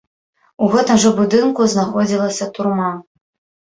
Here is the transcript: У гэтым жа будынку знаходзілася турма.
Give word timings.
У 0.65 0.69
гэтым 0.75 0.97
жа 1.05 1.13
будынку 1.21 1.69
знаходзілася 1.77 2.53
турма. 2.59 2.93